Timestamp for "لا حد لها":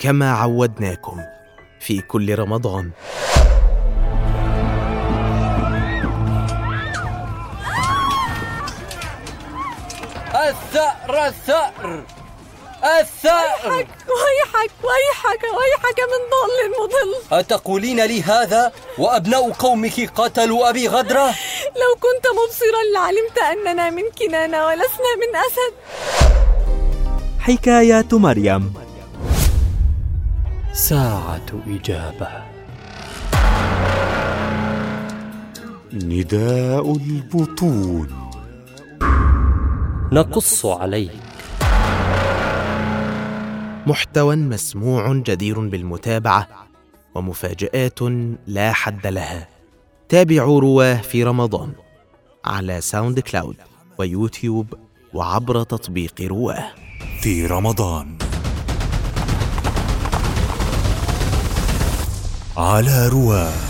48.46-49.48